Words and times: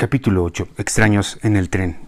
Capítulo 0.00 0.44
8. 0.44 0.68
Extraños 0.76 1.40
en 1.42 1.56
el 1.56 1.70
tren. 1.70 1.98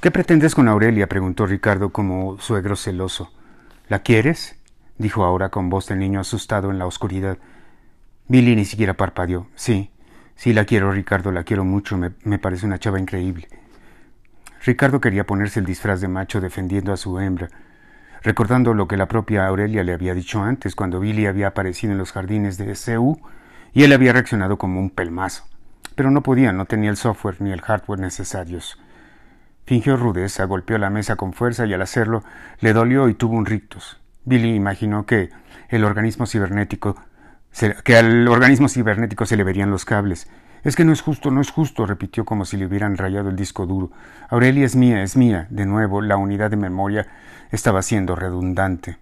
¿Qué 0.00 0.10
pretendes 0.10 0.56
con 0.56 0.66
Aurelia? 0.66 1.06
preguntó 1.06 1.46
Ricardo 1.46 1.90
como 1.90 2.40
suegro 2.40 2.74
celoso. 2.74 3.30
¿La 3.88 4.00
quieres? 4.00 4.56
dijo 4.98 5.22
ahora 5.22 5.50
con 5.50 5.70
voz 5.70 5.86
de 5.86 5.94
niño 5.94 6.18
asustado 6.18 6.72
en 6.72 6.80
la 6.80 6.86
oscuridad. 6.86 7.38
Billy 8.26 8.56
ni 8.56 8.64
siquiera 8.64 8.94
parpadeó. 8.94 9.46
Sí, 9.54 9.92
sí 10.34 10.52
la 10.52 10.64
quiero, 10.64 10.90
Ricardo, 10.90 11.30
la 11.30 11.44
quiero 11.44 11.64
mucho, 11.64 11.96
me, 11.96 12.10
me 12.24 12.40
parece 12.40 12.66
una 12.66 12.80
chava 12.80 12.98
increíble. 12.98 13.48
Ricardo 14.64 15.00
quería 15.00 15.26
ponerse 15.26 15.60
el 15.60 15.66
disfraz 15.66 16.00
de 16.00 16.08
macho 16.08 16.40
defendiendo 16.40 16.92
a 16.92 16.96
su 16.96 17.20
hembra, 17.20 17.50
recordando 18.24 18.74
lo 18.74 18.88
que 18.88 18.96
la 18.96 19.06
propia 19.06 19.46
Aurelia 19.46 19.84
le 19.84 19.92
había 19.92 20.12
dicho 20.12 20.42
antes, 20.42 20.74
cuando 20.74 20.98
Billy 20.98 21.26
había 21.26 21.46
aparecido 21.46 21.92
en 21.92 21.98
los 21.98 22.10
jardines 22.10 22.58
de 22.58 22.72
S.U. 22.72 23.16
y 23.72 23.84
él 23.84 23.92
había 23.92 24.12
reaccionado 24.12 24.58
como 24.58 24.80
un 24.80 24.90
pelmazo 24.90 25.44
pero 25.96 26.12
no 26.12 26.22
podía, 26.22 26.52
no 26.52 26.66
tenía 26.66 26.90
el 26.90 26.96
software 26.96 27.40
ni 27.40 27.50
el 27.50 27.62
hardware 27.62 27.98
necesarios. 27.98 28.78
Fingió 29.64 29.96
rudeza, 29.96 30.44
golpeó 30.44 30.78
la 30.78 30.90
mesa 30.90 31.16
con 31.16 31.32
fuerza 31.32 31.66
y 31.66 31.74
al 31.74 31.82
hacerlo 31.82 32.22
le 32.60 32.72
dolió 32.72 33.08
y 33.08 33.14
tuvo 33.14 33.36
un 33.36 33.46
rictus. 33.46 33.98
Billy 34.24 34.54
imaginó 34.54 35.06
que 35.06 35.30
el 35.68 35.84
organismo 35.84 36.26
cibernético 36.26 36.96
que 37.84 37.96
al 37.96 38.28
organismo 38.28 38.68
cibernético 38.68 39.24
se 39.24 39.36
le 39.36 39.42
verían 39.44 39.70
los 39.70 39.84
cables. 39.84 40.28
Es 40.62 40.76
que 40.76 40.84
no 40.84 40.92
es 40.92 41.00
justo, 41.00 41.30
no 41.30 41.40
es 41.40 41.50
justo, 41.50 41.86
repitió 41.86 42.24
como 42.24 42.44
si 42.44 42.56
le 42.56 42.66
hubieran 42.66 42.96
rayado 42.96 43.30
el 43.30 43.36
disco 43.36 43.66
duro. 43.66 43.92
Aurelia 44.28 44.66
es 44.66 44.76
mía, 44.76 45.02
es 45.02 45.16
mía. 45.16 45.46
De 45.48 45.64
nuevo, 45.64 46.02
la 46.02 46.16
unidad 46.16 46.50
de 46.50 46.56
memoria 46.56 47.06
estaba 47.50 47.82
siendo 47.82 48.14
redundante. 48.14 48.98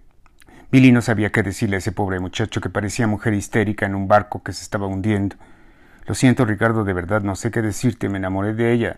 Billy 0.71 0.91
no 0.91 1.01
sabía 1.01 1.31
qué 1.31 1.43
decirle 1.43 1.75
a 1.75 1.79
ese 1.79 1.91
pobre 1.91 2.19
muchacho 2.19 2.61
que 2.61 2.69
parecía 2.69 3.07
mujer 3.07 3.33
histérica 3.33 3.85
en 3.85 3.95
un 3.95 4.07
barco 4.07 4.41
que 4.41 4.53
se 4.53 4.63
estaba 4.63 4.87
hundiendo. 4.87 5.35
Lo 6.05 6.15
siento, 6.15 6.45
Ricardo, 6.45 6.83
de 6.83 6.93
verdad 6.93 7.21
no 7.21 7.35
sé 7.35 7.51
qué 7.51 7.61
decirte, 7.61 8.09
me 8.09 8.17
enamoré 8.17 8.53
de 8.53 8.71
ella. 8.71 8.97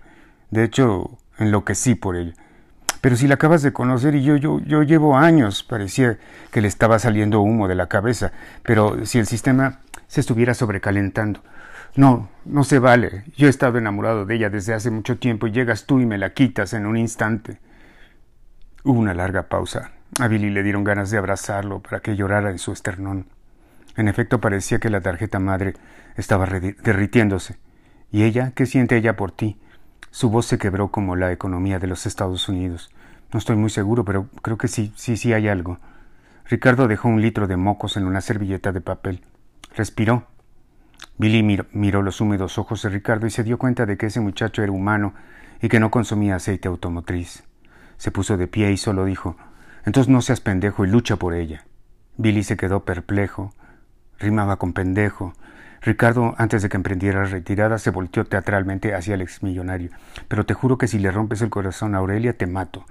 De 0.51 0.63
hecho, 0.63 1.17
enloquecí 1.37 1.95
por 1.95 2.15
ella. 2.15 2.33
Pero 3.01 3.15
si 3.15 3.27
la 3.27 3.35
acabas 3.35 3.61
de 3.61 3.73
conocer 3.73 4.15
y 4.15 4.23
yo, 4.23 4.35
yo, 4.35 4.59
yo 4.59 4.83
llevo 4.83 5.17
años, 5.17 5.63
parecía 5.63 6.17
que 6.51 6.61
le 6.61 6.67
estaba 6.67 6.99
saliendo 6.99 7.41
humo 7.41 7.67
de 7.67 7.75
la 7.75 7.87
cabeza, 7.87 8.31
pero 8.63 9.05
si 9.05 9.19
el 9.19 9.27
sistema 9.27 9.79
se 10.07 10.21
estuviera 10.21 10.53
sobrecalentando. 10.53 11.41
No, 11.95 12.29
no 12.45 12.63
se 12.63 12.79
vale. 12.79 13.23
Yo 13.35 13.47
he 13.47 13.49
estado 13.49 13.77
enamorado 13.77 14.25
de 14.25 14.35
ella 14.35 14.49
desde 14.49 14.73
hace 14.73 14.91
mucho 14.91 15.17
tiempo 15.17 15.47
y 15.47 15.51
llegas 15.51 15.85
tú 15.85 15.99
y 15.99 16.05
me 16.05 16.17
la 16.17 16.33
quitas 16.33 16.73
en 16.73 16.85
un 16.85 16.97
instante. 16.97 17.59
Hubo 18.83 18.99
una 18.99 19.13
larga 19.13 19.43
pausa. 19.43 19.91
A 20.19 20.27
Billy 20.27 20.49
le 20.49 20.63
dieron 20.63 20.83
ganas 20.83 21.11
de 21.11 21.17
abrazarlo 21.17 21.81
para 21.81 21.99
que 21.99 22.15
llorara 22.15 22.49
en 22.49 22.59
su 22.59 22.71
esternón. 22.71 23.27
En 23.97 24.07
efecto, 24.07 24.39
parecía 24.39 24.79
que 24.79 24.91
la 24.91 25.01
tarjeta 25.01 25.39
madre 25.39 25.73
estaba 26.15 26.45
derritiéndose. 26.45 27.57
¿Y 28.11 28.23
ella? 28.23 28.51
¿Qué 28.55 28.65
siente 28.65 28.95
ella 28.95 29.15
por 29.15 29.31
ti? 29.31 29.59
Su 30.11 30.29
voz 30.29 30.45
se 30.45 30.57
quebró 30.57 30.91
como 30.91 31.15
la 31.15 31.31
economía 31.31 31.79
de 31.79 31.87
los 31.87 32.05
Estados 32.05 32.47
Unidos. 32.47 32.91
No 33.33 33.39
estoy 33.39 33.55
muy 33.55 33.71
seguro, 33.71 34.05
pero 34.05 34.29
creo 34.41 34.57
que 34.57 34.67
sí, 34.67 34.93
sí, 34.95 35.17
sí 35.17 35.33
hay 35.33 35.47
algo. 35.47 35.79
Ricardo 36.45 36.87
dejó 36.87 37.09
un 37.09 37.21
litro 37.21 37.47
de 37.47 37.57
mocos 37.57 37.97
en 37.97 38.05
una 38.05 38.21
servilleta 38.21 38.71
de 38.71 38.81
papel. 38.81 39.21
Respiró. 39.75 40.27
Billy 41.17 41.43
miró, 41.71 42.01
los 42.01 42.21
húmedos 42.21 42.57
ojos 42.57 42.83
de 42.83 42.89
Ricardo 42.89 43.27
y 43.27 43.31
se 43.31 43.43
dio 43.43 43.57
cuenta 43.57 43.85
de 43.85 43.97
que 43.97 44.05
ese 44.05 44.21
muchacho 44.21 44.63
era 44.63 44.71
humano 44.71 45.13
y 45.61 45.69
que 45.69 45.79
no 45.79 45.91
consumía 45.91 46.35
aceite 46.35 46.67
automotriz. 46.67 47.43
Se 47.97 48.11
puso 48.11 48.37
de 48.37 48.47
pie 48.47 48.71
y 48.71 48.77
solo 48.77 49.05
dijo 49.05 49.35
Entonces 49.85 50.09
no 50.09 50.21
seas 50.21 50.39
pendejo 50.39 50.85
y 50.85 50.89
lucha 50.89 51.15
por 51.17 51.33
ella. 51.33 51.65
Billy 52.15 52.43
se 52.43 52.57
quedó 52.57 52.85
perplejo, 52.85 53.53
rimaba 54.19 54.57
con 54.57 54.73
pendejo. 54.73 55.33
Ricardo, 55.81 56.35
antes 56.37 56.61
de 56.61 56.69
que 56.69 56.77
emprendiera 56.77 57.23
la 57.23 57.29
retirada, 57.29 57.77
se 57.77 57.91
volteó 57.91 58.25
teatralmente 58.25 58.93
hacia 58.93 59.15
el 59.15 59.21
exmillonario. 59.21 59.91
Pero 60.27 60.45
te 60.45 60.53
juro 60.53 60.77
que 60.77 60.87
si 60.87 60.99
le 60.99 61.11
rompes 61.11 61.41
el 61.41 61.49
corazón 61.49 61.95
a 61.95 61.99
Aurelia, 61.99 62.37
te 62.37 62.47
mato. 62.47 62.85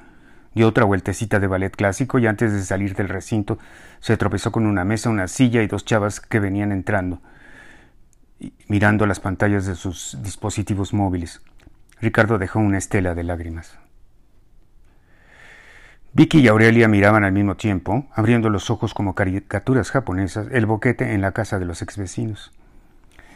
Dio 0.55 0.69
otra 0.69 0.85
vueltecita 0.85 1.39
de 1.39 1.47
ballet 1.49 1.75
clásico 1.75 2.19
y 2.19 2.27
antes 2.27 2.53
de 2.53 2.63
salir 2.63 2.95
del 2.95 3.11
recinto 3.11 3.59
se 4.01 4.17
tropezó 4.17 4.53
con 4.53 4.65
una 4.65 4.85
mesa, 4.85 5.11
una 5.11 5.29
silla 5.29 5.63
y 5.63 5.67
dos 5.67 5.85
chavas 5.85 6.21
que 6.21 6.41
venían 6.41 6.73
entrando, 6.73 7.21
mirando 8.67 9.07
las 9.07 9.21
pantallas 9.21 9.67
de 9.67 9.75
sus 9.75 10.17
dispositivos 10.23 10.95
móviles. 10.95 11.43
Ricardo 12.01 12.39
dejó 12.39 12.61
una 12.61 12.79
estela 12.79 13.15
de 13.15 13.25
lágrimas. 13.25 13.79
Vicky 16.17 16.39
y 16.39 16.49
Aurelia 16.49 16.89
miraban 16.89 17.25
al 17.25 17.33
mismo 17.33 17.57
tiempo, 17.57 18.07
abriendo 18.15 18.49
los 18.49 18.71
ojos 18.71 18.95
como 18.95 19.15
caricaturas 19.15 19.91
japonesas, 19.91 20.47
el 20.51 20.65
boquete 20.65 21.13
en 21.13 21.21
la 21.21 21.33
casa 21.33 21.59
de 21.59 21.67
los 21.67 21.83
exvecinos. 21.83 22.53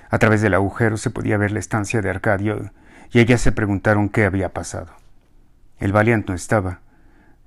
A 0.09 0.19
través 0.19 0.41
del 0.41 0.55
agujero 0.55 0.97
se 0.97 1.11
podía 1.11 1.37
ver 1.37 1.53
la 1.53 1.59
estancia 1.59 2.01
de 2.01 2.09
Arcadio 2.09 2.73
y 3.13 3.21
ellas 3.21 3.43
se 3.43 3.53
preguntaron 3.53 4.09
qué 4.09 4.25
había 4.25 4.55
pasado. 4.55 4.95
El 5.79 5.93
Valiant 5.93 6.27
no 6.27 6.35
estaba. 6.35 6.81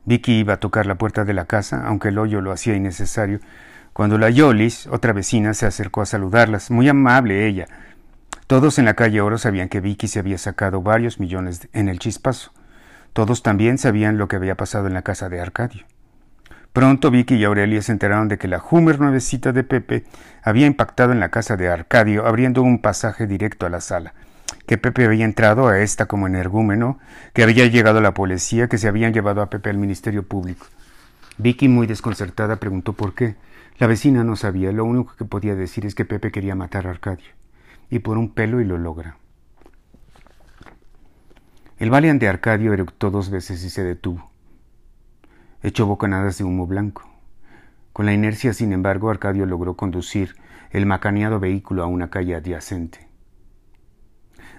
Vicky 0.06 0.34
iba 0.34 0.54
a 0.54 0.60
tocar 0.60 0.86
la 0.86 1.00
puerta 1.00 1.26
de 1.26 1.34
la 1.34 1.46
casa, 1.46 1.82
aunque 1.84 2.10
el 2.10 2.20
hoyo 2.20 2.40
lo 2.40 2.52
hacía 2.52 2.76
innecesario, 2.76 3.40
cuando 3.92 4.20
la 4.20 4.30
Yolis, 4.30 4.86
otra 4.86 5.14
vecina, 5.14 5.56
se 5.56 5.66
acercó 5.66 6.04
a 6.04 6.06
saludarlas. 6.06 6.70
Muy 6.70 6.88
amable 6.90 7.48
ella. 7.48 7.66
Todos 8.46 8.78
en 8.78 8.86
la 8.86 8.94
calle 8.94 9.20
Oro 9.20 9.40
sabían 9.40 9.70
que 9.70 9.82
Vicky 9.82 10.08
se 10.08 10.20
había 10.20 10.38
sacado 10.38 10.84
varios 10.84 11.20
millones 11.20 11.70
en 11.74 11.90
el 11.90 11.98
chispazo. 11.98 12.52
Todos 13.14 13.44
también 13.44 13.78
sabían 13.78 14.18
lo 14.18 14.28
que 14.28 14.36
había 14.36 14.56
pasado 14.56 14.88
en 14.88 14.96
la 14.96 15.04
casa 15.04 15.30
de 15.30 15.40
Arcadio. 15.40 15.86
Pronto 16.74 17.12
Vicky 17.12 17.36
y 17.36 17.44
Aurelia 17.44 17.84
se 17.84 17.92
enteraron 17.92 18.28
de 18.28 18.40
que 18.40 18.48
la 18.48 18.60
Hummer 18.72 19.00
nuevecita 19.00 19.52
de 19.52 19.64
Pepe 19.64 20.04
había 20.42 20.66
impactado 20.66 21.12
en 21.12 21.20
la 21.20 21.30
casa 21.30 21.56
de 21.56 21.70
Arcadio, 21.70 22.26
abriendo 22.26 22.64
un 22.64 22.80
pasaje 22.80 23.28
directo 23.28 23.68
a 23.68 23.70
la 23.70 23.80
sala, 23.80 24.16
que 24.66 24.80
Pepe 24.80 25.06
había 25.06 25.26
entrado 25.26 25.68
a 25.68 25.80
esta 25.80 26.08
como 26.08 26.26
energúmeno, 26.26 26.98
que 27.34 27.44
había 27.44 27.68
llegado 27.68 28.02
la 28.02 28.16
policía, 28.16 28.68
que 28.68 28.80
se 28.80 28.88
habían 28.88 29.14
llevado 29.14 29.44
a 29.44 29.52
Pepe 29.52 29.70
al 29.70 29.78
Ministerio 29.78 30.28
Público. 30.28 30.66
Vicky, 31.38 31.68
muy 31.68 31.86
desconcertada, 31.86 32.56
preguntó 32.56 32.94
por 32.94 33.14
qué. 33.14 33.36
La 33.78 33.86
vecina 33.86 34.24
no 34.24 34.36
sabía, 34.36 34.72
lo 34.72 34.86
único 34.86 35.16
que 35.16 35.26
podía 35.26 35.54
decir 35.54 35.86
es 35.86 35.94
que 35.94 36.06
Pepe 36.06 36.32
quería 36.32 36.56
matar 36.56 36.88
a 36.88 36.90
Arcadio, 36.90 37.30
y 37.92 38.00
por 38.00 38.18
un 38.18 38.34
pelo 38.34 38.60
y 38.60 38.66
lo 38.66 38.80
logra. 38.80 39.18
El 41.84 41.90
Valiant 41.90 42.18
de 42.18 42.30
Arcadio 42.30 42.72
eructó 42.72 43.12
dos 43.12 43.30
veces 43.30 43.62
y 43.66 43.70
se 43.70 43.84
detuvo. 43.84 44.32
Echó 45.62 45.86
bocanadas 45.86 46.38
de 46.38 46.46
humo 46.46 46.66
blanco. 46.66 47.04
Con 47.92 48.06
la 48.06 48.14
inercia, 48.14 48.54
sin 48.54 48.72
embargo, 48.72 49.10
Arcadio 49.10 49.46
logró 49.46 49.76
conducir 49.76 50.38
el 50.72 50.86
macaneado 50.86 51.42
vehículo 51.42 51.84
a 51.84 51.88
una 51.88 52.10
calle 52.10 52.36
adyacente. 52.36 53.10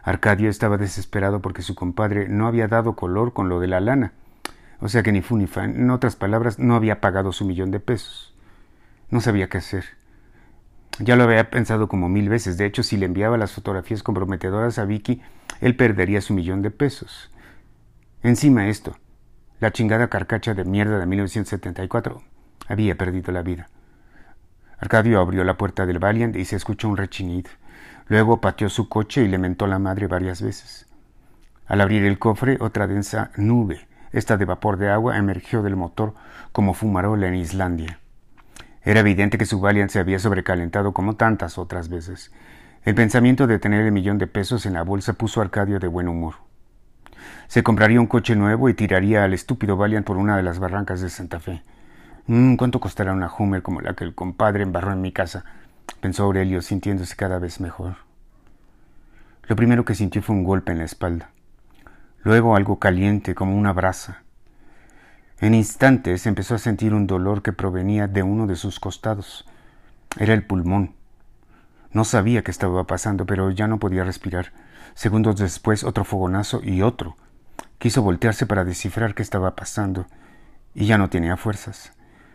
Arcadio 0.02 0.50
estaba 0.50 0.76
desesperado 0.76 1.40
porque 1.40 1.62
su 1.62 1.74
compadre 1.74 2.28
no 2.28 2.46
había 2.46 2.68
dado 2.68 2.94
color 2.94 3.32
con 3.32 3.48
lo 3.48 3.58
de 3.58 3.68
la 3.68 3.80
lana, 3.80 4.12
o 4.80 4.90
sea 4.90 5.02
que 5.02 5.10
ni 5.10 5.22
fu 5.22 5.38
ni 5.38 5.46
fan, 5.46 5.76
en 5.76 5.88
otras 5.88 6.16
palabras, 6.16 6.58
no 6.58 6.76
había 6.76 7.00
pagado 7.00 7.32
su 7.32 7.46
millón 7.46 7.70
de 7.70 7.80
pesos. 7.80 8.34
No 9.08 9.22
sabía 9.22 9.48
qué 9.48 9.56
hacer. 9.56 9.86
Ya 11.00 11.16
lo 11.16 11.24
había 11.24 11.50
pensado 11.50 11.88
como 11.88 12.08
mil 12.08 12.28
veces. 12.28 12.56
De 12.56 12.66
hecho, 12.66 12.82
si 12.82 12.96
le 12.96 13.06
enviaba 13.06 13.36
las 13.36 13.52
fotografías 13.52 14.02
comprometedoras 14.02 14.78
a 14.78 14.84
Vicky, 14.84 15.22
él 15.60 15.76
perdería 15.76 16.20
su 16.20 16.34
millón 16.34 16.62
de 16.62 16.70
pesos. 16.70 17.30
Encima 18.22 18.68
esto, 18.68 18.96
la 19.60 19.72
chingada 19.72 20.08
carcacha 20.08 20.54
de 20.54 20.64
mierda 20.64 20.98
de 20.98 21.06
1974 21.06 22.22
había 22.68 22.96
perdido 22.96 23.32
la 23.32 23.42
vida. 23.42 23.68
Arcadio 24.78 25.20
abrió 25.20 25.44
la 25.44 25.56
puerta 25.56 25.86
del 25.86 25.98
Valiant 25.98 26.36
y 26.36 26.44
se 26.44 26.56
escuchó 26.56 26.88
un 26.88 26.96
rechinido. 26.96 27.50
Luego 28.08 28.40
pateó 28.40 28.68
su 28.68 28.88
coche 28.88 29.22
y 29.22 29.28
le 29.28 29.38
mentó 29.38 29.66
la 29.66 29.78
madre 29.78 30.06
varias 30.06 30.42
veces. 30.42 30.86
Al 31.66 31.80
abrir 31.80 32.04
el 32.04 32.18
cofre, 32.18 32.58
otra 32.60 32.86
densa 32.86 33.30
nube, 33.36 33.88
esta 34.12 34.36
de 34.36 34.44
vapor 34.44 34.76
de 34.76 34.90
agua, 34.90 35.16
emergió 35.16 35.62
del 35.62 35.76
motor 35.76 36.14
como 36.52 36.74
fumarola 36.74 37.28
en 37.28 37.36
Islandia. 37.36 37.98
Era 38.84 39.00
evidente 39.00 39.38
que 39.38 39.46
su 39.46 39.60
Valiant 39.60 39.90
se 39.90 39.98
había 39.98 40.18
sobrecalentado 40.18 40.92
como 40.92 41.16
tantas 41.16 41.56
otras 41.56 41.88
veces. 41.88 42.30
El 42.84 42.94
pensamiento 42.94 43.46
de 43.46 43.58
tener 43.58 43.86
el 43.86 43.92
millón 43.92 44.18
de 44.18 44.26
pesos 44.26 44.66
en 44.66 44.74
la 44.74 44.82
bolsa 44.82 45.14
puso 45.14 45.40
a 45.40 45.44
Arcadio 45.44 45.78
de 45.78 45.88
buen 45.88 46.06
humor. 46.06 46.34
Se 47.48 47.62
compraría 47.62 48.00
un 48.00 48.06
coche 48.06 48.36
nuevo 48.36 48.68
y 48.68 48.74
tiraría 48.74 49.24
al 49.24 49.32
estúpido 49.32 49.76
Valiant 49.78 50.06
por 50.06 50.18
una 50.18 50.36
de 50.36 50.42
las 50.42 50.58
barrancas 50.58 51.00
de 51.00 51.08
Santa 51.08 51.40
Fe. 51.40 51.62
Mm, 52.26 52.56
¿Cuánto 52.56 52.80
costará 52.80 53.14
una 53.14 53.30
Hummer 53.32 53.62
como 53.62 53.80
la 53.80 53.94
que 53.94 54.04
el 54.04 54.14
compadre 54.14 54.62
embarró 54.62 54.92
en 54.92 55.00
mi 55.00 55.12
casa? 55.12 55.44
pensó 56.00 56.24
Aurelio, 56.24 56.60
sintiéndose 56.60 57.16
cada 57.16 57.38
vez 57.38 57.60
mejor. 57.60 57.96
Lo 59.44 59.56
primero 59.56 59.84
que 59.84 59.94
sintió 59.94 60.22
fue 60.22 60.36
un 60.36 60.44
golpe 60.44 60.72
en 60.72 60.78
la 60.78 60.84
espalda. 60.84 61.30
Luego 62.22 62.56
algo 62.56 62.78
caliente, 62.78 63.34
como 63.34 63.56
una 63.56 63.72
brasa. 63.72 64.23
En 65.40 65.52
instantes 65.54 66.26
empezó 66.26 66.54
a 66.54 66.58
sentir 66.58 66.94
un 66.94 67.06
dolor 67.06 67.42
que 67.42 67.52
provenía 67.52 68.06
de 68.06 68.22
uno 68.22 68.46
de 68.46 68.56
sus 68.56 68.78
costados. 68.78 69.44
Era 70.18 70.32
el 70.32 70.46
pulmón. 70.46 70.94
No 71.92 72.04
sabía 72.04 72.42
qué 72.42 72.50
estaba 72.50 72.84
pasando, 72.86 73.26
pero 73.26 73.50
ya 73.50 73.66
no 73.66 73.78
podía 73.78 74.04
respirar. 74.04 74.52
Segundos 74.94 75.36
después 75.36 75.84
otro 75.84 76.04
fogonazo 76.04 76.60
y 76.62 76.82
otro. 76.82 77.16
Quiso 77.78 78.02
voltearse 78.02 78.46
para 78.46 78.64
descifrar 78.64 79.14
qué 79.14 79.22
estaba 79.22 79.56
pasando, 79.56 80.06
y 80.74 80.86
ya 80.86 80.98
no 80.98 81.10
tenía 81.10 81.36
fuerzas. 81.36 81.92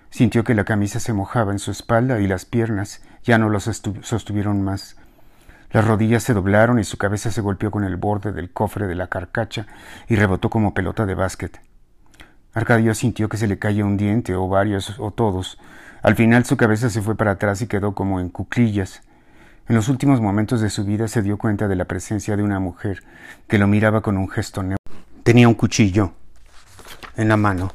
Sintió 0.09 0.43
que 0.43 0.53
la 0.53 0.65
camisa 0.65 0.99
se 0.99 1.13
mojaba 1.13 1.51
en 1.51 1.59
su 1.59 1.71
espalda 1.71 2.19
y 2.19 2.27
las 2.27 2.45
piernas 2.45 3.01
ya 3.23 3.37
no 3.37 3.49
los 3.49 3.63
sostuvieron 4.01 4.61
más. 4.61 4.97
Las 5.71 5.85
rodillas 5.85 6.23
se 6.23 6.33
doblaron 6.33 6.79
y 6.79 6.83
su 6.83 6.97
cabeza 6.97 7.31
se 7.31 7.41
golpeó 7.41 7.69
con 7.69 7.83
el 7.83 7.95
borde 7.95 8.31
del 8.31 8.51
cofre 8.51 8.87
de 8.87 8.95
la 8.95 9.07
carcacha 9.07 9.67
y 10.07 10.15
rebotó 10.15 10.49
como 10.49 10.73
pelota 10.73 11.05
de 11.05 11.15
básquet. 11.15 11.61
Arcadio 12.53 12.93
sintió 12.95 13.29
que 13.29 13.37
se 13.37 13.47
le 13.47 13.59
caía 13.59 13.85
un 13.85 13.97
diente 13.97 14.33
o 14.35 14.47
varios 14.47 14.99
o 14.99 15.11
todos. 15.11 15.59
Al 16.01 16.15
final 16.15 16.45
su 16.45 16.57
cabeza 16.57 16.89
se 16.89 17.01
fue 17.01 17.15
para 17.15 17.31
atrás 17.31 17.61
y 17.61 17.67
quedó 17.67 17.93
como 17.93 18.19
en 18.19 18.29
cuclillas. 18.29 19.01
En 19.67 19.75
los 19.75 19.87
últimos 19.87 20.19
momentos 20.19 20.61
de 20.61 20.71
su 20.71 20.83
vida 20.83 21.07
se 21.07 21.21
dio 21.21 21.37
cuenta 21.37 21.67
de 21.67 21.75
la 21.75 21.85
presencia 21.85 22.35
de 22.35 22.41
una 22.41 22.59
mujer 22.59 23.03
que 23.47 23.59
lo 23.59 23.67
miraba 23.67 24.01
con 24.01 24.17
un 24.17 24.27
gesto 24.29 24.63
neutro. 24.63 24.77
Tenía 25.23 25.47
un 25.47 25.53
cuchillo 25.53 26.13
en 27.15 27.27
la 27.27 27.37
mano. 27.37 27.71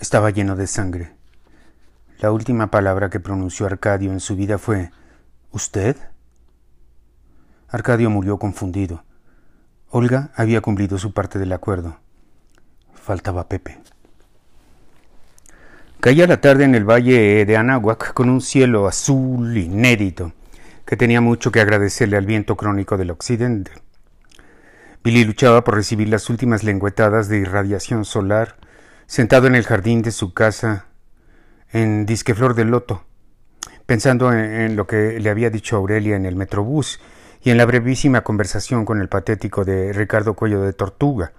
Estaba 0.00 0.30
lleno 0.30 0.56
de 0.56 0.66
sangre. 0.66 1.12
La 2.18 2.32
última 2.32 2.68
palabra 2.68 3.10
que 3.10 3.20
pronunció 3.20 3.66
Arcadio 3.66 4.10
en 4.10 4.18
su 4.18 4.34
vida 4.34 4.58
fue 4.58 4.90
¿Usted? 5.52 5.96
Arcadio 7.68 8.10
murió 8.10 8.38
confundido. 8.38 9.04
Olga 9.90 10.30
había 10.34 10.60
cumplido 10.60 10.98
su 10.98 11.12
parte 11.12 11.38
del 11.38 11.52
acuerdo. 11.52 11.98
Faltaba 13.08 13.48
Pepe. 13.48 13.78
Caía 15.98 16.26
la 16.26 16.42
tarde 16.42 16.64
en 16.64 16.74
el 16.74 16.84
valle 16.84 17.46
de 17.46 17.56
Anáhuac 17.56 18.12
con 18.12 18.28
un 18.28 18.42
cielo 18.42 18.86
azul 18.86 19.56
inédito 19.56 20.34
que 20.84 20.98
tenía 20.98 21.22
mucho 21.22 21.50
que 21.50 21.62
agradecerle 21.62 22.18
al 22.18 22.26
viento 22.26 22.54
crónico 22.54 22.98
del 22.98 23.10
occidente. 23.10 23.70
Billy 25.02 25.24
luchaba 25.24 25.64
por 25.64 25.76
recibir 25.76 26.10
las 26.10 26.28
últimas 26.28 26.64
lengüetadas 26.64 27.30
de 27.30 27.38
irradiación 27.38 28.04
solar, 28.04 28.56
sentado 29.06 29.46
en 29.46 29.54
el 29.54 29.64
jardín 29.64 30.02
de 30.02 30.10
su 30.10 30.34
casa 30.34 30.84
en 31.72 32.04
Disqueflor 32.04 32.52
del 32.52 32.68
Loto, 32.68 33.06
pensando 33.86 34.34
en, 34.34 34.76
lo 34.76 34.86
que 34.86 35.18
le 35.18 35.30
había 35.30 35.48
dicho 35.48 35.76
Aurelia 35.76 36.14
en 36.14 36.26
el 36.26 36.36
metrobús 36.36 37.00
y 37.42 37.48
en 37.48 37.56
la 37.56 37.64
brevísima 37.64 38.20
conversación 38.20 38.84
con 38.84 39.00
el 39.00 39.08
patético 39.08 39.64
de 39.64 39.94
Ricardo 39.94 40.34
Cuello 40.34 40.60
de 40.60 40.74
Tortuga. 40.74 41.32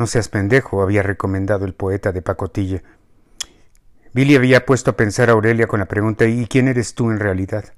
No 0.00 0.06
seas 0.06 0.30
pendejo, 0.30 0.80
había 0.80 1.02
recomendado 1.02 1.66
el 1.66 1.74
poeta 1.74 2.10
de 2.10 2.22
pacotilla. 2.22 2.82
Billy 4.14 4.34
había 4.34 4.64
puesto 4.64 4.92
a 4.92 4.96
pensar 4.96 5.28
a 5.28 5.32
Aurelia 5.32 5.66
con 5.66 5.78
la 5.78 5.88
pregunta 5.88 6.24
¿y 6.24 6.46
quién 6.46 6.68
eres 6.68 6.94
tú 6.94 7.10
en 7.10 7.20
realidad? 7.20 7.74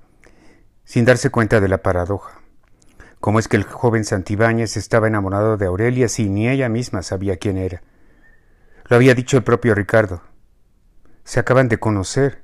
sin 0.85 1.05
darse 1.05 1.31
cuenta 1.31 1.61
de 1.61 1.67
la 1.67 1.83
paradoja. 1.83 2.41
¿Cómo 3.19 3.41
es 3.41 3.49
que 3.49 3.57
el 3.57 3.65
joven 3.65 4.05
Santibáñez 4.05 4.77
estaba 4.77 5.09
enamorado 5.09 5.57
de 5.57 5.67
Aurelia 5.67 6.07
si 6.07 6.29
ni 6.29 6.49
ella 6.49 6.69
misma 6.69 7.03
sabía 7.03 7.39
quién 7.39 7.59
era? 7.59 7.83
Lo 8.85 8.95
había 8.95 9.17
dicho 9.17 9.37
el 9.37 9.43
propio 9.43 9.75
Ricardo. 9.75 10.23
Se 11.25 11.41
acaban 11.41 11.69
de 11.69 11.79
conocer. 11.79 12.41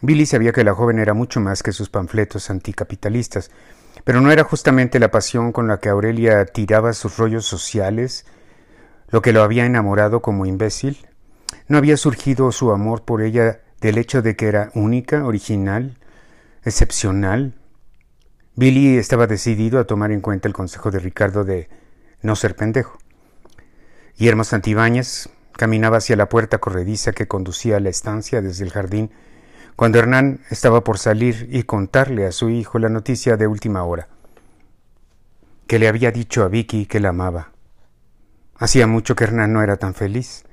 Billy 0.00 0.26
sabía 0.26 0.52
que 0.52 0.62
la 0.62 0.74
joven 0.74 1.00
era 1.00 1.12
mucho 1.12 1.40
más 1.40 1.64
que 1.64 1.72
sus 1.72 1.90
panfletos 1.90 2.50
anticapitalistas, 2.50 3.50
pero 4.04 4.20
no 4.20 4.30
era 4.30 4.44
justamente 4.44 5.00
la 5.00 5.10
pasión 5.10 5.50
con 5.50 5.66
la 5.66 5.78
que 5.78 5.88
Aurelia 5.88 6.46
tiraba 6.46 6.92
sus 6.92 7.16
rollos 7.16 7.46
sociales 7.46 8.24
lo 9.14 9.22
que 9.22 9.32
lo 9.32 9.44
había 9.44 9.64
enamorado 9.64 10.22
como 10.22 10.44
imbécil. 10.44 11.06
No 11.68 11.78
había 11.78 11.96
surgido 11.96 12.50
su 12.50 12.72
amor 12.72 13.04
por 13.04 13.22
ella 13.22 13.60
del 13.80 13.96
hecho 13.96 14.22
de 14.22 14.34
que 14.34 14.48
era 14.48 14.72
única, 14.74 15.24
original, 15.24 15.98
excepcional. 16.64 17.54
Billy 18.56 18.98
estaba 18.98 19.28
decidido 19.28 19.78
a 19.78 19.84
tomar 19.84 20.10
en 20.10 20.20
cuenta 20.20 20.48
el 20.48 20.52
consejo 20.52 20.90
de 20.90 20.98
Ricardo 20.98 21.44
de 21.44 21.68
no 22.22 22.34
ser 22.34 22.56
pendejo. 22.56 22.98
Guillermo 24.18 24.42
Santibáñez 24.42 25.28
caminaba 25.52 25.98
hacia 25.98 26.16
la 26.16 26.28
puerta 26.28 26.58
corrediza 26.58 27.12
que 27.12 27.28
conducía 27.28 27.76
a 27.76 27.80
la 27.80 27.90
estancia 27.90 28.42
desde 28.42 28.64
el 28.64 28.72
jardín 28.72 29.12
cuando 29.76 30.00
Hernán 30.00 30.40
estaba 30.50 30.82
por 30.82 30.98
salir 30.98 31.48
y 31.52 31.62
contarle 31.62 32.26
a 32.26 32.32
su 32.32 32.50
hijo 32.50 32.80
la 32.80 32.88
noticia 32.88 33.36
de 33.36 33.46
última 33.46 33.84
hora, 33.84 34.08
que 35.68 35.78
le 35.78 35.86
había 35.86 36.10
dicho 36.10 36.42
a 36.42 36.48
Vicky 36.48 36.86
que 36.86 36.98
la 36.98 37.10
amaba. 37.10 37.53
Hacía 38.56 38.86
mucho 38.86 39.16
que 39.16 39.24
Hernán 39.24 39.52
no 39.52 39.62
era 39.62 39.76
tan 39.76 39.94
feliz. 39.94 40.44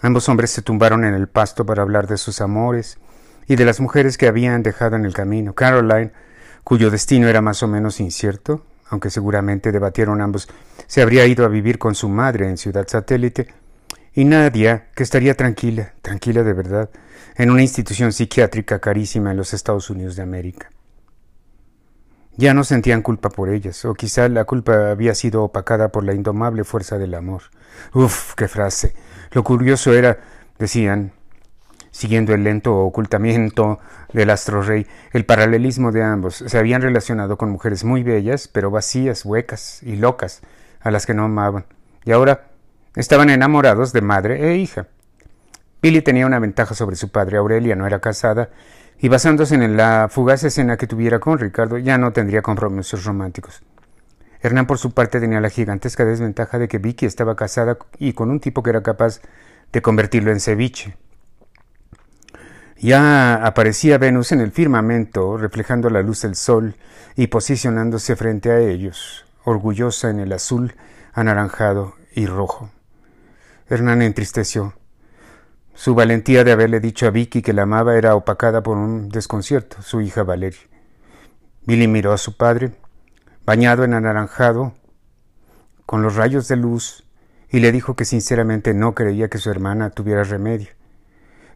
Ambos 0.00 0.28
hombres 0.28 0.50
se 0.50 0.62
tumbaron 0.62 1.04
en 1.04 1.14
el 1.14 1.28
pasto 1.28 1.66
para 1.66 1.82
hablar 1.82 2.06
de 2.06 2.16
sus 2.16 2.40
amores 2.40 2.98
y 3.46 3.56
de 3.56 3.64
las 3.64 3.80
mujeres 3.80 4.16
que 4.16 4.28
habían 4.28 4.62
dejado 4.62 4.96
en 4.96 5.04
el 5.04 5.12
camino. 5.12 5.54
Caroline, 5.54 6.12
cuyo 6.64 6.90
destino 6.90 7.28
era 7.28 7.40
más 7.40 7.62
o 7.62 7.68
menos 7.68 8.00
incierto, 8.00 8.64
aunque 8.88 9.10
seguramente 9.10 9.72
debatieron 9.72 10.20
ambos, 10.20 10.48
se 10.86 11.02
habría 11.02 11.26
ido 11.26 11.44
a 11.44 11.48
vivir 11.48 11.78
con 11.78 11.94
su 11.94 12.08
madre 12.08 12.48
en 12.48 12.56
Ciudad 12.56 12.86
Satélite, 12.88 13.48
y 14.14 14.24
Nadia, 14.24 14.88
que 14.94 15.02
estaría 15.02 15.34
tranquila, 15.34 15.92
tranquila 16.02 16.42
de 16.42 16.52
verdad, 16.52 16.90
en 17.36 17.50
una 17.50 17.62
institución 17.62 18.12
psiquiátrica 18.12 18.80
carísima 18.80 19.30
en 19.30 19.36
los 19.36 19.54
Estados 19.54 19.90
Unidos 19.90 20.16
de 20.16 20.22
América. 20.22 20.70
Ya 22.38 22.54
no 22.54 22.62
sentían 22.62 23.02
culpa 23.02 23.30
por 23.30 23.48
ellas, 23.48 23.84
o 23.84 23.94
quizá 23.94 24.28
la 24.28 24.44
culpa 24.44 24.92
había 24.92 25.16
sido 25.16 25.42
opacada 25.42 25.88
por 25.88 26.04
la 26.04 26.14
indomable 26.14 26.62
fuerza 26.62 26.96
del 26.96 27.14
amor. 27.14 27.42
Uf, 27.92 28.34
qué 28.34 28.46
frase. 28.46 28.94
Lo 29.32 29.42
curioso 29.42 29.92
era, 29.92 30.20
decían, 30.56 31.10
siguiendo 31.90 32.34
el 32.34 32.44
lento 32.44 32.76
ocultamiento 32.76 33.80
del 34.12 34.30
astro 34.30 34.62
rey, 34.62 34.86
el 35.12 35.24
paralelismo 35.24 35.90
de 35.90 36.04
ambos. 36.04 36.36
Se 36.46 36.56
habían 36.56 36.80
relacionado 36.80 37.36
con 37.36 37.50
mujeres 37.50 37.82
muy 37.82 38.04
bellas, 38.04 38.46
pero 38.46 38.70
vacías, 38.70 39.24
huecas 39.24 39.82
y 39.82 39.96
locas, 39.96 40.40
a 40.78 40.92
las 40.92 41.06
que 41.06 41.14
no 41.14 41.24
amaban. 41.24 41.66
Y 42.04 42.12
ahora 42.12 42.50
estaban 42.94 43.30
enamorados 43.30 43.92
de 43.92 44.00
madre 44.00 44.48
e 44.48 44.58
hija. 44.58 44.86
Billy 45.82 46.02
tenía 46.02 46.24
una 46.24 46.38
ventaja 46.38 46.76
sobre 46.76 46.94
su 46.94 47.10
padre. 47.10 47.38
Aurelia 47.38 47.74
no 47.74 47.84
era 47.84 47.98
casada 47.98 48.50
y 49.00 49.08
basándose 49.08 49.54
en 49.54 49.76
la 49.76 50.08
fugaz 50.10 50.44
escena 50.44 50.76
que 50.76 50.86
tuviera 50.86 51.20
con 51.20 51.38
Ricardo, 51.38 51.78
ya 51.78 51.98
no 51.98 52.12
tendría 52.12 52.42
compromisos 52.42 53.04
románticos. 53.04 53.62
Hernán, 54.40 54.66
por 54.66 54.78
su 54.78 54.92
parte, 54.92 55.20
tenía 55.20 55.40
la 55.40 55.50
gigantesca 55.50 56.04
desventaja 56.04 56.58
de 56.58 56.68
que 56.68 56.78
Vicky 56.78 57.06
estaba 57.06 57.36
casada 57.36 57.78
y 57.98 58.12
con 58.12 58.30
un 58.30 58.40
tipo 58.40 58.62
que 58.62 58.70
era 58.70 58.82
capaz 58.82 59.20
de 59.72 59.82
convertirlo 59.82 60.30
en 60.30 60.40
ceviche. 60.40 60.96
Ya 62.80 63.34
aparecía 63.44 63.98
Venus 63.98 64.30
en 64.30 64.40
el 64.40 64.52
firmamento, 64.52 65.36
reflejando 65.36 65.90
la 65.90 66.02
luz 66.02 66.22
del 66.22 66.36
sol 66.36 66.76
y 67.16 67.26
posicionándose 67.26 68.14
frente 68.14 68.52
a 68.52 68.60
ellos, 68.60 69.24
orgullosa 69.44 70.10
en 70.10 70.20
el 70.20 70.32
azul, 70.32 70.74
anaranjado 71.12 71.94
y 72.14 72.26
rojo. 72.26 72.70
Hernán 73.68 74.02
entristeció. 74.02 74.74
Su 75.78 75.94
valentía 75.94 76.42
de 76.42 76.50
haberle 76.50 76.80
dicho 76.80 77.06
a 77.06 77.10
Vicky 77.10 77.40
que 77.40 77.52
la 77.52 77.62
amaba 77.62 77.96
era 77.96 78.16
opacada 78.16 78.64
por 78.64 78.76
un 78.76 79.10
desconcierto, 79.10 79.80
su 79.80 80.00
hija 80.00 80.24
Valeria. 80.24 80.58
Billy 81.66 81.86
miró 81.86 82.12
a 82.12 82.18
su 82.18 82.36
padre, 82.36 82.72
bañado 83.46 83.84
en 83.84 83.94
anaranjado, 83.94 84.74
con 85.86 86.02
los 86.02 86.16
rayos 86.16 86.48
de 86.48 86.56
luz, 86.56 87.04
y 87.48 87.60
le 87.60 87.70
dijo 87.70 87.94
que 87.94 88.04
sinceramente 88.04 88.74
no 88.74 88.96
creía 88.96 89.28
que 89.28 89.38
su 89.38 89.50
hermana 89.50 89.90
tuviera 89.90 90.24
remedio. 90.24 90.70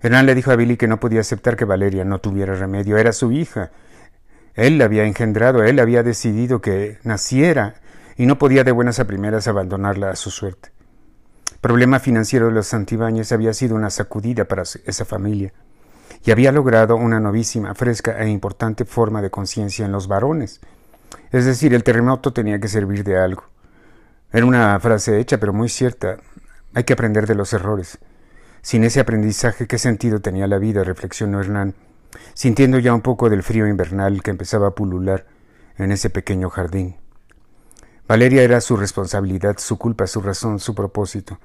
Hernán 0.01 0.27
le 0.27 0.37
dijo 0.37 0.53
a 0.53 0.57
Billy 0.57 0.77
que 0.77 0.87
no 0.87 1.01
podía 1.01 1.19
aceptar 1.19 1.57
que 1.57 1.65
Valeria 1.65 2.05
no 2.05 2.21
tuviera 2.21 2.55
remedio, 2.55 2.99
era 2.99 3.11
su 3.11 3.33
hija. 3.33 3.73
Él 4.55 4.79
la 4.79 4.85
había 4.85 5.03
engendrado, 5.03 5.65
él 5.65 5.81
había 5.81 6.05
decidido 6.05 6.61
que 6.61 6.99
naciera, 7.03 7.75
y 8.17 8.27
no 8.27 8.39
podía 8.39 8.63
de 8.63 8.71
buenas 8.71 9.01
a 9.01 9.05
primeras 9.05 9.49
abandonarla 9.49 10.11
a 10.11 10.17
su 10.17 10.31
suerte 10.31 10.71
problema 11.63 12.01
financiero 12.01 12.47
de 12.47 12.53
los 12.53 12.67
Santibáñez 12.67 13.31
había 13.31 13.55
sido 13.55 13.77
una 13.77 13.89
sacudida 13.89 14.47
para 14.47 14.63
esa 14.63 15.05
familia 15.05 15.53
y 16.25 16.33
había 16.33 16.51
logrado 16.51 16.97
una 16.97 17.21
novísima, 17.21 17.75
fresca 17.77 18.21
e 18.21 18.29
importante 18.29 18.85
forma 18.85 19.23
de 19.23 19.31
conciencia 19.31 19.87
en 19.87 19.93
los 19.93 20.09
varones. 20.09 20.61
Es 21.31 21.45
decir, 21.45 21.73
el 21.73 21.85
terremoto 21.85 22.33
tenía 22.33 22.59
que 22.59 22.67
servir 22.67 23.05
de 23.05 23.17
algo. 23.17 23.45
Era 24.33 24.45
una 24.45 24.79
frase 24.81 25.21
hecha, 25.21 25.39
pero 25.39 25.53
muy 25.53 25.69
cierta. 25.69 26.17
Hay 26.75 26.83
que 26.83 26.95
aprender 26.95 27.29
de 27.29 27.37
los 27.37 27.53
errores. 27.53 27.99
Sin 28.61 28.83
ese 28.83 28.99
aprendizaje, 28.99 29.69
¿qué 29.69 29.79
sentido 29.79 30.21
tenía 30.21 30.49
la 30.49 30.59
vida? 30.59 30.83
reflexionó 30.83 31.41
Hernán, 31.41 31.75
sintiendo 32.35 32.81
ya 32.81 32.93
un 32.93 33.03
poco 33.03 33.31
del 33.31 33.45
frío 33.45 33.69
invernal 33.69 34.23
que 34.23 34.33
empezaba 34.33 34.69
a 34.69 34.75
pulular 34.75 35.27
en 35.79 35.93
ese 35.93 36.11
pequeño 36.11 36.51
jardín. 36.51 36.97
Valeria 38.09 38.43
era 38.43 38.61
su 38.61 38.77
responsabilidad, 38.77 39.59
su 39.59 39.79
culpa, 39.79 40.09
su 40.09 40.21
razón, 40.21 40.59
su 40.59 40.75
propósito. 40.75 41.39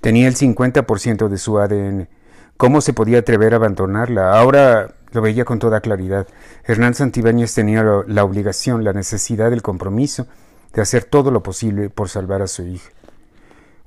Tenía 0.00 0.28
el 0.28 0.36
50% 0.36 1.28
de 1.28 1.38
su 1.38 1.58
ADN. 1.58 2.08
¿Cómo 2.56 2.80
se 2.80 2.92
podía 2.92 3.18
atrever 3.18 3.52
a 3.52 3.56
abandonarla? 3.56 4.38
Ahora 4.38 4.94
lo 5.12 5.22
veía 5.22 5.44
con 5.44 5.58
toda 5.58 5.80
claridad. 5.80 6.26
Hernán 6.64 6.94
Santibáñez 6.94 7.54
tenía 7.54 7.82
la 8.06 8.24
obligación, 8.24 8.84
la 8.84 8.92
necesidad, 8.92 9.52
el 9.52 9.62
compromiso 9.62 10.26
de 10.72 10.82
hacer 10.82 11.04
todo 11.04 11.30
lo 11.30 11.42
posible 11.42 11.90
por 11.90 12.08
salvar 12.08 12.42
a 12.42 12.46
su 12.46 12.62
hija. 12.62 12.90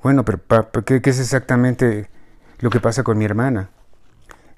Bueno, 0.01 0.25
pero 0.25 0.39
¿qué, 0.83 1.01
es 1.03 1.19
exactamente 1.19 2.09
lo 2.59 2.69
que 2.69 2.79
pasa 2.79 3.03
con 3.03 3.17
mi 3.17 3.25
hermana? 3.25 3.69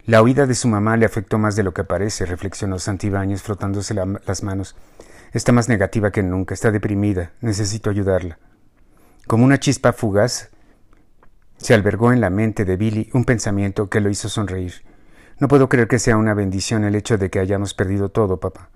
La 0.05 0.21
huida 0.21 0.45
de 0.47 0.55
su 0.55 0.67
mamá 0.67 0.97
le 0.97 1.05
afectó 1.05 1.37
más 1.37 1.55
de 1.55 1.63
lo 1.63 1.73
que 1.73 1.83
parece, 1.83 2.25
reflexionó 2.25 2.79
Santibáñez 2.79 3.41
frotándose 3.41 3.93
las 3.93 4.43
manos. 4.43 4.75
Está 5.33 5.51
más 5.51 5.69
negativa 5.69 6.11
que 6.11 6.23
nunca, 6.23 6.53
está 6.53 6.71
deprimida, 6.71 7.31
necesito 7.41 7.89
ayudarla. 7.89 8.39
Como 9.27 9.45
una 9.45 9.59
chispa 9.59 9.93
fugaz, 9.93 10.49
se 11.57 11.73
albergó 11.73 12.11
en 12.11 12.21
la 12.21 12.29
mente 12.29 12.65
de 12.65 12.77
Billy 12.77 13.09
un 13.13 13.25
pensamiento 13.25 13.89
que 13.89 14.01
lo 14.01 14.09
hizo 14.09 14.29
sonreír. 14.29 14.73
No 15.39 15.47
puedo 15.47 15.69
creer 15.69 15.87
que 15.87 15.99
sea 15.99 16.17
una 16.17 16.33
bendición 16.33 16.83
el 16.83 16.95
hecho 16.95 17.17
de 17.17 17.29
que 17.29 17.39
hayamos 17.39 17.73
perdido 17.73 18.09
todo, 18.09 18.39
papá. 18.39 18.69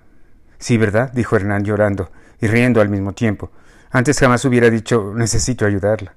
Sí, 0.57 0.77
¿verdad? 0.77 1.11
dijo 1.13 1.35
Hernán 1.35 1.63
llorando 1.63 2.11
y 2.41 2.47
riendo 2.47 2.81
al 2.81 2.89
mismo 2.89 3.13
tiempo. 3.13 3.51
Antes 3.91 4.19
jamás 4.19 4.43
hubiera 4.45 4.69
dicho 4.69 5.13
necesito 5.15 5.65
ayudarla. 5.65 6.15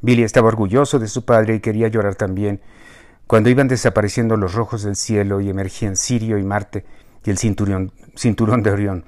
Billy 0.00 0.24
estaba 0.24 0.48
orgulloso 0.48 0.98
de 0.98 1.08
su 1.08 1.24
padre 1.24 1.54
y 1.54 1.60
quería 1.60 1.88
llorar 1.88 2.16
también. 2.16 2.60
Cuando 3.26 3.50
iban 3.50 3.68
desapareciendo 3.68 4.36
los 4.36 4.54
rojos 4.54 4.82
del 4.82 4.96
cielo 4.96 5.40
y 5.40 5.48
emergían 5.48 5.96
Sirio 5.96 6.38
y 6.38 6.42
Marte 6.42 6.84
y 7.24 7.30
el 7.30 7.38
cinturón, 7.38 7.92
cinturón 8.16 8.62
de 8.62 8.70
Orión. 8.70 9.04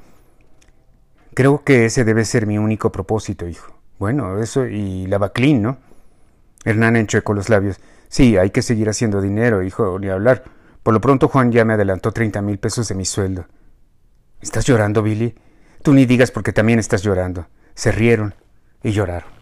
Creo 1.35 1.64
que 1.64 1.87
ese 1.87 2.04
debe 2.04 2.25
ser 2.25 2.47
mi 2.47 2.59
único 2.59 2.93
propósito, 2.93 3.49
hijo. 3.49 3.75
Bueno, 3.99 4.38
eso 4.40 4.66
y 4.66 5.07
la 5.07 5.19
Baclín, 5.19 5.62
¿no? 5.62 5.78
Hernán 6.64 6.97
enchuecó 6.97 7.35
los 7.35 7.49
labios. 7.49 7.80
Sí, 8.09 8.37
hay 8.37 8.50
que 8.50 8.62
seguir 8.62 8.88
haciendo 8.88 9.21
dinero, 9.21 9.62
hijo, 9.62 9.99
ni 9.99 10.09
hablar. 10.09 10.44
Por 10.83 10.94
lo 10.94 11.00
pronto 11.00 11.28
Juan 11.28 11.52
ya 11.52 11.64
me 11.64 11.75
adelantó 11.75 12.12
treinta 12.12 12.42
mil 12.42 12.59
pesos 12.59 12.88
de 12.88 12.94
mi 12.94 13.04
sueldo. 13.04 13.47
¿Estás 14.40 14.66
llorando, 14.66 15.02
Billy? 15.02 15.35
Tú 15.83 15.92
ni 15.92 16.06
digas 16.06 16.30
porque 16.30 16.52
también 16.52 16.78
estás 16.78 17.02
llorando. 17.02 17.47
Se 17.75 17.92
rieron 17.92 18.35
y 18.83 18.92
lloraron. 18.92 19.34